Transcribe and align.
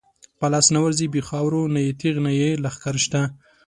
په 0.39 0.45
لاس 0.53 0.67
نه 0.75 0.79
ورځی 0.85 1.05
بی 1.13 1.21
خاورو، 1.27 1.61
نه 1.73 1.79
یې 1.85 1.91
تیغ 2.01 2.15
نه 2.25 2.31
یی 2.39 2.49
لښکر 2.63 2.95
شته 3.05 3.21